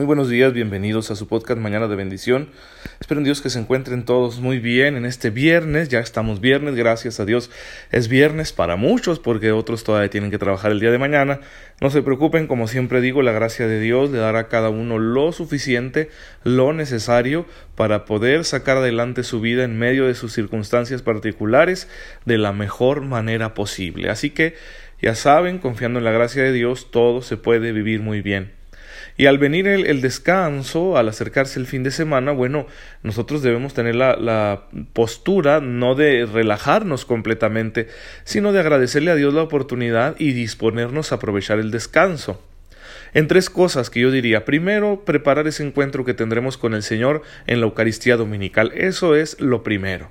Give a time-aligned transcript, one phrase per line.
[0.00, 2.48] Muy buenos días, bienvenidos a su podcast Mañana de Bendición.
[3.00, 5.90] Espero en Dios que se encuentren todos muy bien en este viernes.
[5.90, 7.50] Ya estamos viernes, gracias a Dios.
[7.92, 11.40] Es viernes para muchos porque otros todavía tienen que trabajar el día de mañana.
[11.82, 14.98] No se preocupen, como siempre digo, la gracia de Dios le dará a cada uno
[14.98, 16.08] lo suficiente,
[16.44, 17.44] lo necesario
[17.74, 21.90] para poder sacar adelante su vida en medio de sus circunstancias particulares
[22.24, 24.08] de la mejor manera posible.
[24.08, 24.54] Así que,
[25.02, 28.59] ya saben, confiando en la gracia de Dios, todo se puede vivir muy bien.
[29.20, 32.66] Y al venir el, descanso, al acercarse el fin de semana, bueno,
[33.02, 34.62] nosotros debemos tener la,
[34.94, 37.88] postura no de relajarnos completamente,
[38.24, 42.42] sino de agradecerle a Dios la oportunidad y disponernos a aprovechar el descanso
[43.12, 44.46] en tres cosas que yo diría.
[44.46, 48.72] Primero, preparar ese encuentro que tendremos con el Señor en la Eucaristía Dominical.
[48.74, 50.08] Eso es lo primero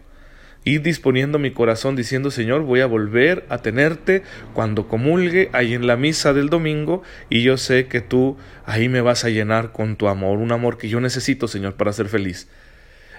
[0.73, 4.23] ir disponiendo mi corazón diciendo Señor voy a volver a tenerte
[4.53, 9.01] cuando comulgue ahí en la misa del domingo y yo sé que tú ahí me
[9.01, 12.47] vas a llenar con tu amor, un amor que yo necesito Señor para ser feliz.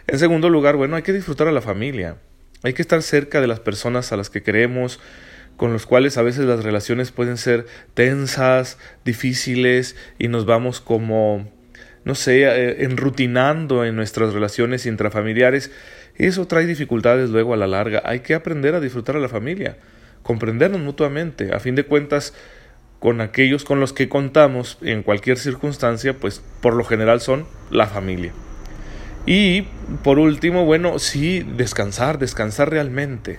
[0.07, 2.17] En segundo lugar, bueno, hay que disfrutar a la familia,
[2.63, 5.01] hay que estar cerca de las personas a las que queremos,
[5.57, 11.47] con los cuales a veces las relaciones pueden ser tensas, difíciles y nos vamos como
[12.05, 15.71] no sé, eh, enrutinando en nuestras relaciones intrafamiliares,
[16.27, 18.03] eso trae dificultades luego a la larga.
[18.05, 19.79] Hay que aprender a disfrutar a la familia,
[20.23, 21.55] comprendernos mutuamente.
[21.55, 22.35] A fin de cuentas,
[22.99, 27.87] con aquellos con los que contamos en cualquier circunstancia, pues por lo general son la
[27.87, 28.33] familia.
[29.27, 29.63] Y
[30.03, 33.39] por último, bueno, sí, descansar, descansar realmente.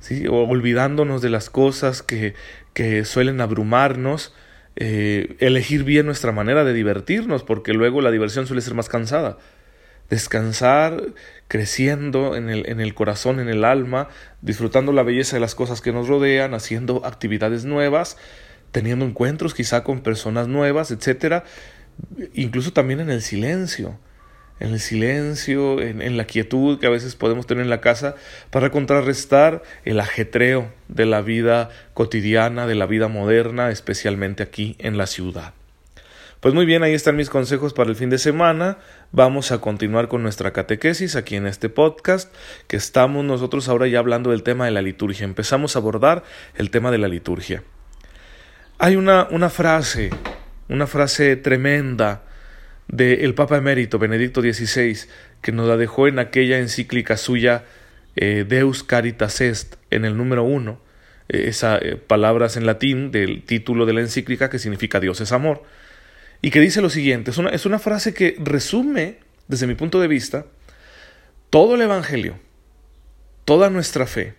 [0.00, 0.26] ¿sí?
[0.28, 2.34] Olvidándonos de las cosas que,
[2.72, 4.34] que suelen abrumarnos
[4.76, 9.38] eh, elegir bien nuestra manera de divertirnos, porque luego la diversión suele ser más cansada.
[10.14, 11.02] Descansar
[11.48, 14.08] creciendo en el, en el corazón, en el alma,
[14.42, 18.16] disfrutando la belleza de las cosas que nos rodean, haciendo actividades nuevas,
[18.70, 21.42] teniendo encuentros quizá con personas nuevas, etcétera,
[22.32, 23.98] incluso también en el silencio
[24.60, 28.14] en el silencio, en, la quietud que a veces podemos tener en la casa,
[28.50, 34.96] para contrarrestar el ajetreo de la vida cotidiana, de la vida moderna, especialmente aquí en
[34.96, 35.54] la ciudad.
[36.44, 38.76] Pues muy bien, ahí están mis consejos para el fin de semana.
[39.12, 42.30] Vamos a continuar con nuestra catequesis aquí en este podcast,
[42.66, 45.24] que estamos nosotros ahora ya hablando del tema de la liturgia.
[45.24, 46.22] Empezamos a abordar
[46.54, 47.62] el tema de la liturgia.
[48.76, 50.10] Hay una, una frase,
[50.68, 52.24] una frase tremenda,
[52.88, 54.98] del Papa Emérito Benedicto XVI,
[55.40, 57.64] que nos la dejó en aquella encíclica suya
[58.16, 60.78] eh, Deus Caritas Est, en el número uno,
[61.30, 65.32] eh, esas eh, palabras en latín del título de la encíclica que significa Dios es
[65.32, 65.62] amor,
[66.44, 69.16] y que dice lo siguiente, es una, es una frase que resume,
[69.48, 70.44] desde mi punto de vista,
[71.48, 72.38] todo el Evangelio,
[73.46, 74.34] toda nuestra fe,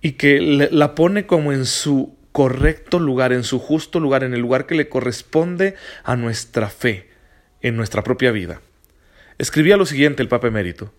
[0.00, 4.40] y que la pone como en su correcto lugar, en su justo lugar, en el
[4.40, 7.08] lugar que le corresponde a nuestra fe
[7.60, 8.60] en nuestra propia vida.
[9.38, 10.92] Escribía lo siguiente el Papa Emérito.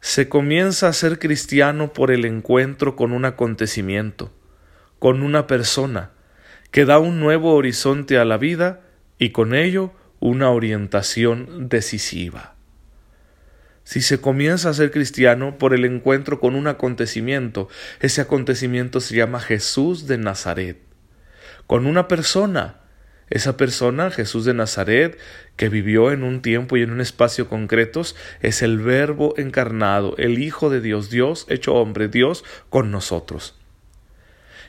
[0.00, 4.34] Se comienza a ser cristiano por el encuentro con un acontecimiento,
[4.98, 6.10] con una persona,
[6.72, 8.80] que da un nuevo horizonte a la vida
[9.18, 12.54] y con ello una orientación decisiva.
[13.84, 17.68] Si se comienza a ser cristiano por el encuentro con un acontecimiento,
[18.00, 20.78] ese acontecimiento se llama Jesús de Nazaret,
[21.66, 22.80] con una persona,
[23.28, 25.18] esa persona, Jesús de Nazaret,
[25.56, 30.38] que vivió en un tiempo y en un espacio concretos, es el Verbo encarnado, el
[30.38, 33.61] Hijo de Dios, Dios hecho hombre, Dios con nosotros.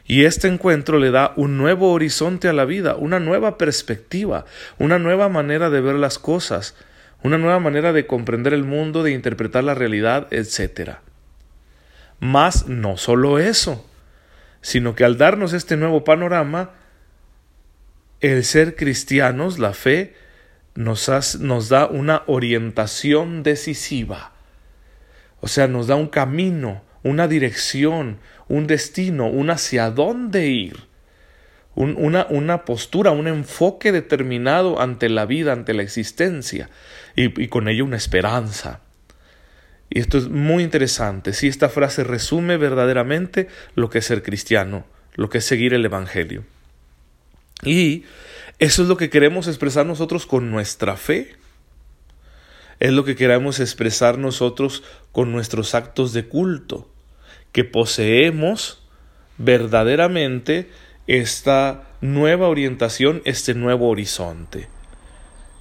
[0.06, 4.46] Y este encuentro le da un nuevo horizonte a la vida, una nueva perspectiva,
[4.78, 6.76] una nueva manera de ver las cosas,
[7.24, 10.98] una nueva manera de comprender el mundo, de interpretar la realidad, etc.
[12.20, 13.88] Mas no solo eso,
[14.62, 16.72] sino que al darnos este nuevo panorama,
[18.20, 20.16] el ser cristianos, la fe,
[20.76, 24.32] nos, nos da una orientación decisiva.
[25.40, 28.20] O sea, nos da un camino, una dirección,
[28.54, 30.78] un destino, un hacia dónde ir.
[31.76, 36.70] una, una, postura, un enfoque determinado ante la vida, ante la existencia,
[37.16, 38.82] y, con ello una esperanza.
[39.90, 41.34] Y esto es muy interesante.
[41.34, 44.86] Si esta frase resume verdaderamente lo que es ser cristiano,
[45.16, 46.44] lo que es seguir el Evangelio.
[47.64, 48.04] Y
[48.60, 51.36] eso es lo que queremos expresar nosotros con nuestra fe.
[52.80, 56.93] Es lo que queremos expresar nosotros con nuestros actos de culto,
[57.54, 58.84] que poseemos
[59.38, 60.70] verdaderamente
[61.08, 64.68] esta nueva orientación, este nuevo horizonte.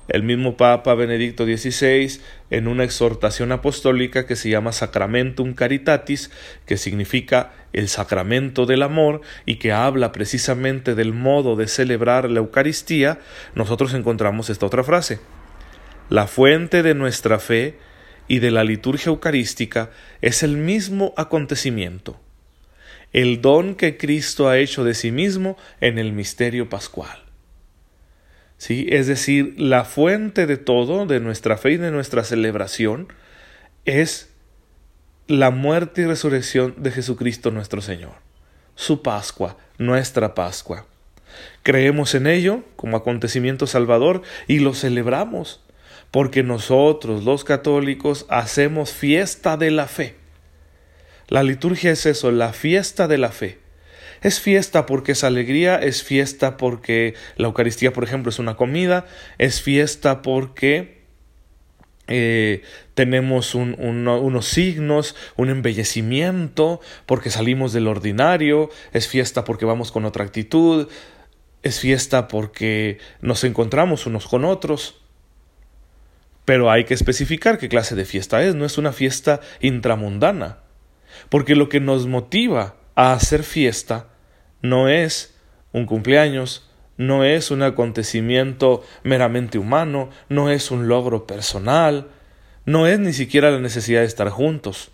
[0.09, 6.31] El mismo Papa Benedicto XVI, en una exhortación apostólica que se llama Sacramentum Caritatis,
[6.67, 12.41] que significa el sacramento del amor y que habla precisamente del modo de celebrar la
[12.41, 13.21] Eucaristía,
[13.55, 15.21] nosotros encontramos esta otra frase.
[16.11, 17.79] La fuente de nuestra fe
[18.29, 19.91] y de la liturgia eucarística
[20.21, 22.21] es el mismo acontecimiento,
[23.13, 27.23] el don que Cristo ha hecho de sí mismo en el misterio pascual.
[28.57, 28.87] ¿sí?
[28.91, 33.09] Es decir, la fuente de todo, de nuestra fe y de nuestra celebración,
[33.85, 34.31] es
[35.27, 38.15] la muerte y resurrección de Jesucristo nuestro Señor,
[38.75, 40.87] su Pascua, nuestra Pascua.
[41.63, 45.63] Creemos en ello como acontecimiento salvador y lo celebramos,
[46.13, 50.15] porque nosotros los católicos hacemos fiesta de la fe.
[51.27, 53.59] La liturgia es eso, la fiesta de la fe.
[54.21, 59.07] Es fiesta porque es alegría, es fiesta porque la Eucaristía, por ejemplo, es una comida,
[59.39, 61.03] es fiesta porque
[62.09, 62.63] eh,
[62.95, 70.25] tenemos unos signos, un embellecimiento, porque salimos del ordinario, es fiesta porque vamos con otra
[70.25, 70.89] actitud,
[71.63, 75.02] es fiesta porque nos encontramos unos con otros.
[76.45, 80.59] Pero hay que especificar qué clase de fiesta es, no es una fiesta intramundana,
[81.29, 84.09] porque lo que nos motiva a hacer fiesta
[84.61, 85.39] no es
[85.73, 92.09] un cumpleaños, no es un acontecimiento meramente humano, no es un logro personal,
[92.65, 94.91] no es ni siquiera la necesidad de estar juntos.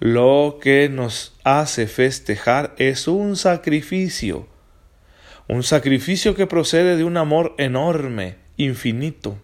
[0.00, 4.46] Lo que nos hace festejar es un sacrificio,
[5.48, 9.38] un sacrificio que procede de un amor enorme, infinito,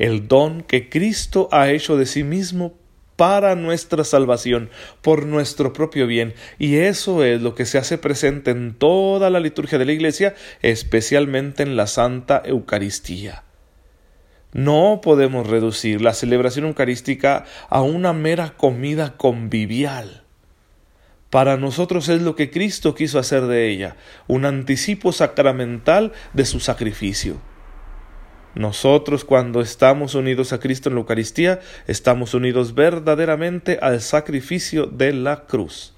[0.00, 2.74] el don que Cristo ha hecho de sí mismo
[3.16, 4.70] para nuestra salvación,
[5.02, 6.32] por nuestro propio bien.
[6.58, 10.34] Y eso es lo que se hace presente en toda la liturgia de la Iglesia,
[10.62, 13.44] especialmente en la Santa Eucaristía.
[14.54, 20.24] No podemos reducir la celebración eucarística a una mera comida convivial.
[21.28, 23.96] Para nosotros es lo que Cristo quiso hacer de ella,
[24.28, 27.49] un anticipo sacramental de su sacrificio.
[28.54, 35.12] Nosotros cuando estamos unidos a Cristo en la Eucaristía, estamos unidos verdaderamente al sacrificio de
[35.12, 35.94] la cruz.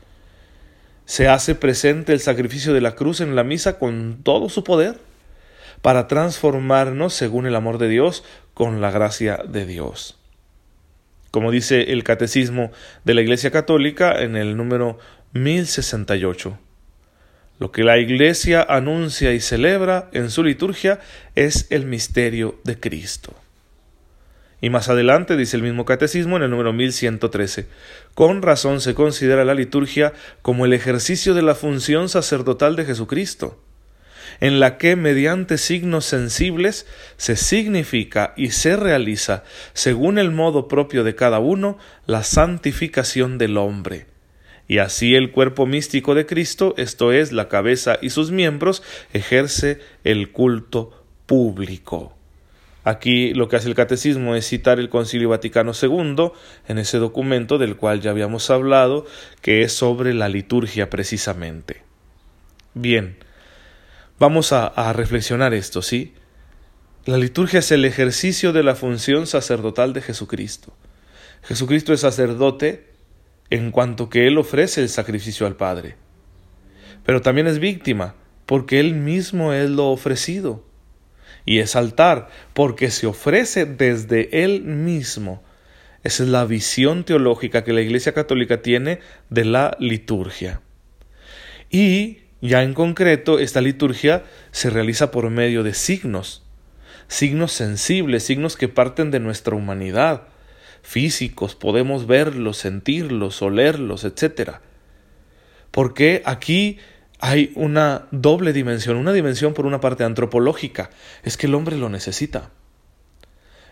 [1.06, 4.98] Se hace presente el sacrificio de la cruz en la misa con todo su poder
[5.80, 8.22] para transformarnos según el amor de Dios
[8.54, 10.18] con la gracia de Dios.
[11.30, 12.70] Como dice el Catecismo
[13.04, 14.98] de la Iglesia Católica en el número
[15.32, 16.58] 1068.
[17.62, 20.98] Lo que la Iglesia anuncia y celebra en su liturgia
[21.36, 23.36] es el misterio de Cristo.
[24.60, 27.68] Y más adelante dice el mismo catecismo en el número 1113,
[28.14, 30.12] con razón se considera la liturgia
[30.42, 33.62] como el ejercicio de la función sacerdotal de Jesucristo,
[34.40, 41.04] en la que mediante signos sensibles se significa y se realiza, según el modo propio
[41.04, 44.11] de cada uno, la santificación del hombre
[44.72, 48.82] y así el cuerpo místico de Cristo, esto es, la cabeza y sus miembros,
[49.12, 52.16] ejerce el culto público.
[52.82, 56.32] Aquí lo que hace el catecismo es citar el Concilio Vaticano II
[56.68, 59.04] en ese documento del cual ya habíamos hablado,
[59.42, 61.82] que es sobre la liturgia precisamente.
[62.72, 63.18] Bien,
[64.18, 66.14] vamos a, a reflexionar esto, ¿sí?
[67.04, 70.72] La liturgia es el ejercicio de la función sacerdotal de Jesucristo.
[71.42, 72.91] Jesucristo es sacerdote
[73.52, 75.96] en cuanto que Él ofrece el sacrificio al Padre.
[77.04, 78.14] Pero también es víctima,
[78.46, 80.64] porque Él mismo es lo ofrecido.
[81.44, 85.42] Y es altar, porque se ofrece desde Él mismo.
[86.02, 90.62] Esa es la visión teológica que la Iglesia Católica tiene de la liturgia.
[91.68, 96.42] Y, ya en concreto, esta liturgia se realiza por medio de signos,
[97.06, 100.22] signos sensibles, signos que parten de nuestra humanidad,
[100.82, 104.56] físicos, podemos verlos, sentirlos, olerlos, etc.
[105.70, 106.78] Porque aquí
[107.20, 110.90] hay una doble dimensión, una dimensión por una parte antropológica,
[111.22, 112.50] es que el hombre lo necesita.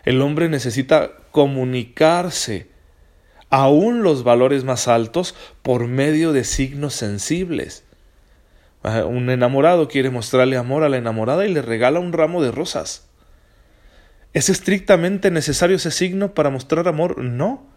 [0.03, 2.69] El hombre necesita comunicarse
[3.49, 7.83] aún los valores más altos por medio de signos sensibles.
[8.83, 12.51] Ah, un enamorado quiere mostrarle amor a la enamorada y le regala un ramo de
[12.51, 13.10] rosas.
[14.33, 17.17] ¿Es estrictamente necesario ese signo para mostrar amor?
[17.17, 17.67] No.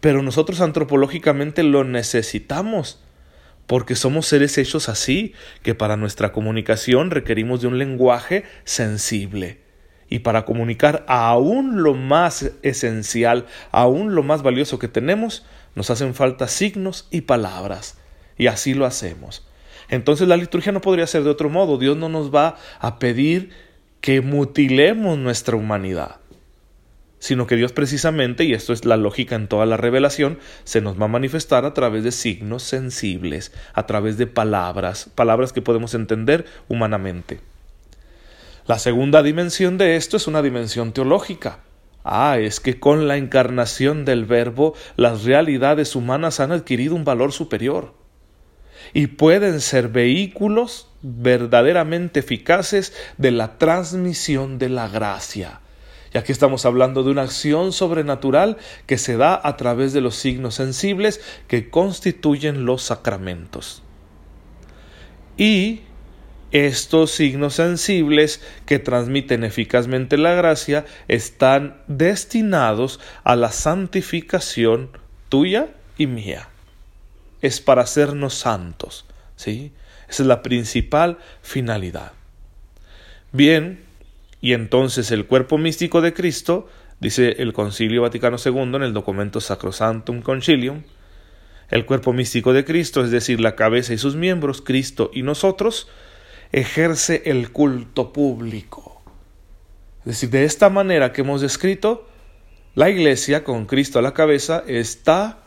[0.00, 3.02] Pero nosotros antropológicamente lo necesitamos,
[3.66, 9.60] porque somos seres hechos así, que para nuestra comunicación requerimos de un lenguaje sensible.
[10.08, 16.14] Y para comunicar aún lo más esencial, aún lo más valioso que tenemos, nos hacen
[16.14, 17.98] falta signos y palabras.
[18.38, 19.46] Y así lo hacemos.
[19.90, 21.76] Entonces la liturgia no podría ser de otro modo.
[21.76, 23.50] Dios no nos va a pedir
[24.00, 26.16] que mutilemos nuestra humanidad,
[27.18, 30.98] sino que Dios precisamente, y esto es la lógica en toda la revelación, se nos
[31.00, 35.94] va a manifestar a través de signos sensibles, a través de palabras, palabras que podemos
[35.94, 37.40] entender humanamente.
[38.66, 41.60] La segunda dimensión de esto es una dimensión teológica.
[42.04, 47.32] Ah, es que con la encarnación del Verbo las realidades humanas han adquirido un valor
[47.32, 47.94] superior
[48.94, 55.60] y pueden ser vehículos verdaderamente eficaces de la transmisión de la gracia.
[56.12, 60.16] Y aquí estamos hablando de una acción sobrenatural que se da a través de los
[60.16, 63.82] signos sensibles que constituyen los sacramentos.
[65.36, 65.82] Y
[66.50, 74.90] estos signos sensibles que transmiten eficazmente la gracia están destinados a la santificación
[75.28, 76.48] tuya y mía.
[77.40, 79.72] Es para hacernos santos, ¿sí?
[80.10, 82.12] Esa es la principal finalidad.
[83.30, 83.84] Bien,
[84.40, 89.40] y entonces el cuerpo místico de Cristo, dice el Concilio Vaticano II en el documento
[89.40, 90.82] Sacrosanctum Concilium,
[91.68, 95.86] el cuerpo místico de Cristo, es decir, la cabeza y sus miembros, Cristo y nosotros,
[96.50, 99.00] ejerce el culto público.
[100.00, 102.08] Es decir, de esta manera que hemos descrito,
[102.74, 105.38] la iglesia con Cristo a la cabeza está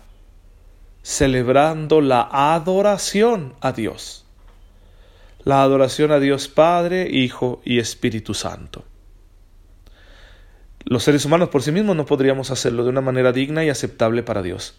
[1.02, 4.23] celebrando la adoración a Dios.
[5.46, 8.86] La adoración a Dios Padre, Hijo y Espíritu Santo.
[10.86, 14.24] Los seres humanos por sí mismos no podríamos hacerlo de una manera digna y aceptable
[14.24, 14.76] para Dios.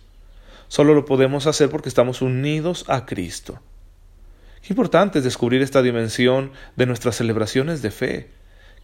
[0.69, 3.61] Solo lo podemos hacer porque estamos unidos a Cristo.
[4.63, 8.31] Qué importante es descubrir esta dimensión de nuestras celebraciones de fe.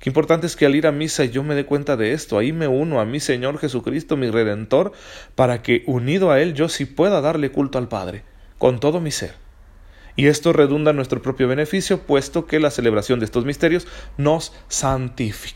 [0.01, 2.53] Qué importante es que al ir a misa yo me dé cuenta de esto, ahí
[2.53, 4.93] me uno a mi Señor Jesucristo, mi Redentor,
[5.35, 8.23] para que unido a Él yo sí pueda darle culto al Padre,
[8.59, 9.33] con todo mi ser.
[10.17, 13.87] Y esto redunda en nuestro propio beneficio, puesto que la celebración de estos misterios
[14.19, 15.53] nos santifica,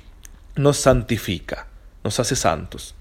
[2.02, 2.94] nos hace santos.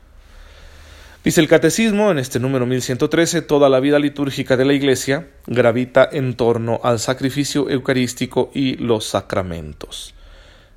[1.24, 6.10] Dice el Catecismo, en este número 1113, toda la vida litúrgica de la Iglesia gravita
[6.12, 10.16] en torno al sacrificio eucarístico y los sacramentos.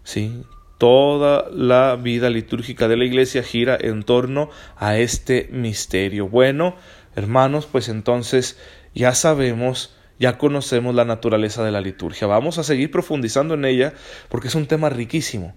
[0.04, 0.45] ¿Sí?
[0.78, 6.28] Toda la vida litúrgica de la Iglesia gira en torno a este misterio.
[6.28, 6.76] Bueno,
[7.16, 8.56] hermanos, pues entonces
[8.95, 12.26] ya sabemos, ya conocemos la naturaleza de la liturgia.
[12.26, 13.94] Vamos a seguir profundizando en ella
[14.28, 15.54] porque es un tema riquísimo.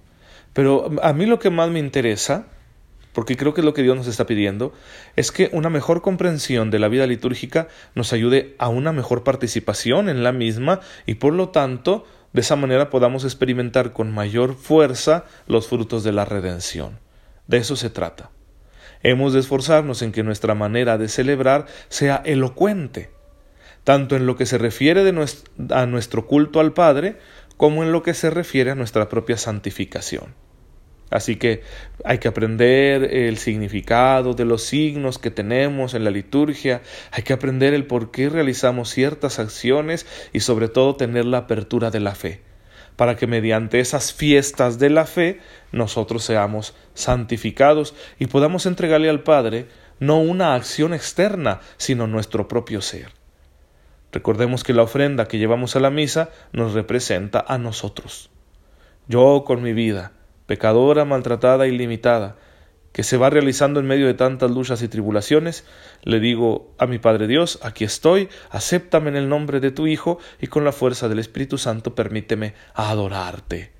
[0.53, 2.47] Pero a mí lo que más me interesa
[3.13, 4.73] porque creo que es lo que Dios nos está pidiendo,
[5.15, 10.09] es que una mejor comprensión de la vida litúrgica nos ayude a una mejor participación
[10.09, 15.25] en la misma y por lo tanto de esa manera podamos experimentar con mayor fuerza
[15.47, 16.99] los frutos de la redención.
[17.47, 18.29] De eso se trata.
[19.01, 23.09] Hemos de esforzarnos en que nuestra manera de celebrar sea elocuente,
[23.83, 25.01] tanto en lo que se refiere
[25.69, 27.17] a nuestro culto al Padre,
[27.57, 30.33] como en lo que se refiere a nuestra propia santificación.
[31.09, 31.63] Así que
[32.05, 36.81] hay que aprender el significado de los signos que tenemos en la liturgia,
[37.11, 41.89] hay que aprender el por qué realizamos ciertas acciones y sobre todo tener la apertura
[41.89, 42.41] de la fe,
[42.95, 45.39] para que mediante esas fiestas de la fe
[45.71, 49.65] nosotros seamos santificados y podamos entregarle al Padre
[49.99, 53.18] no una acción externa, sino nuestro propio ser.
[54.11, 58.29] Recordemos que la ofrenda que llevamos a la misa nos representa a nosotros.
[59.07, 60.13] Yo con mi vida,
[60.45, 62.35] pecadora, maltratada y limitada,
[62.91, 65.63] que se va realizando en medio de tantas luchas y tribulaciones,
[66.03, 70.17] le digo a mi Padre Dios, aquí estoy, acéptame en el nombre de tu Hijo
[70.41, 73.73] y con la fuerza del Espíritu Santo permíteme adorarte.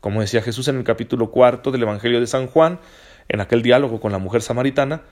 [0.00, 2.80] Como decía Jesús en el capítulo cuarto del Evangelio de San Juan,
[3.28, 5.02] en aquel diálogo con la mujer samaritana,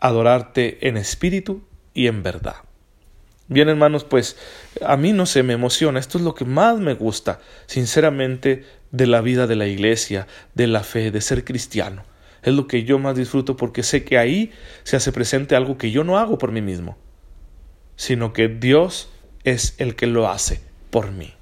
[0.00, 1.62] adorarte en espíritu
[1.94, 2.65] y en verdad.
[3.48, 4.36] Bien, hermanos, pues
[4.84, 9.06] a mí no se me emociona, esto es lo que más me gusta, sinceramente, de
[9.06, 12.02] la vida de la iglesia, de la fe, de ser cristiano.
[12.42, 15.92] Es lo que yo más disfruto porque sé que ahí se hace presente algo que
[15.92, 16.96] yo no hago por mí mismo,
[17.94, 19.10] sino que Dios
[19.44, 20.60] es el que lo hace
[20.90, 21.32] por mí.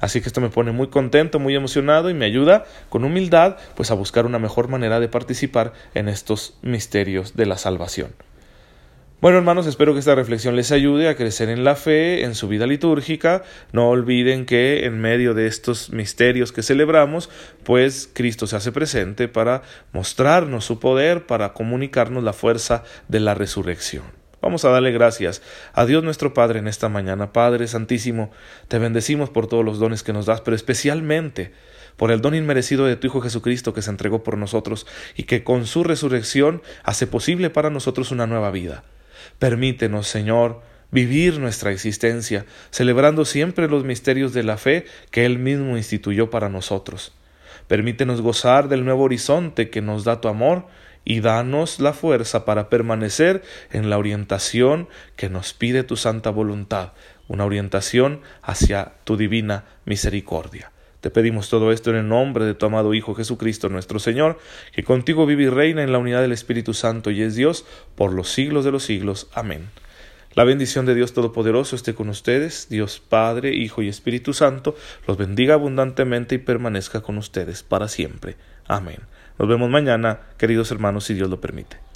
[0.00, 3.90] Así que esto me pone muy contento, muy emocionado y me ayuda con humildad pues
[3.90, 8.14] a buscar una mejor manera de participar en estos misterios de la salvación.
[9.20, 12.46] Bueno, hermanos, espero que esta reflexión les ayude a crecer en la fe, en su
[12.46, 13.42] vida litúrgica.
[13.72, 17.28] No olviden que en medio de estos misterios que celebramos,
[17.64, 23.34] pues Cristo se hace presente para mostrarnos su poder, para comunicarnos la fuerza de la
[23.34, 24.04] resurrección.
[24.40, 27.32] Vamos a darle gracias a Dios nuestro Padre en esta mañana.
[27.32, 28.30] Padre Santísimo,
[28.68, 31.50] te bendecimos por todos los dones que nos das, pero especialmente
[31.96, 35.42] por el don inmerecido de tu Hijo Jesucristo que se entregó por nosotros y que
[35.42, 38.84] con su resurrección hace posible para nosotros una nueva vida.
[39.38, 45.76] Permítenos, Señor, vivir nuestra existencia, celebrando siempre los misterios de la fe que Él mismo
[45.76, 47.12] instituyó para nosotros.
[47.66, 50.66] Permítenos gozar del nuevo horizonte que nos da tu amor
[51.04, 56.92] y danos la fuerza para permanecer en la orientación que nos pide tu santa voluntad,
[57.28, 60.72] una orientación hacia tu divina misericordia.
[61.00, 64.38] Te pedimos todo esto en el nombre de tu amado Hijo Jesucristo nuestro Señor,
[64.72, 67.64] que contigo vive y reina en la unidad del Espíritu Santo y es Dios
[67.94, 69.28] por los siglos de los siglos.
[69.32, 69.68] Amén.
[70.34, 74.76] La bendición de Dios Todopoderoso esté con ustedes, Dios Padre, Hijo y Espíritu Santo,
[75.06, 78.36] los bendiga abundantemente y permanezca con ustedes para siempre.
[78.66, 78.98] Amén.
[79.38, 81.87] Nos vemos mañana, queridos hermanos, si Dios lo permite.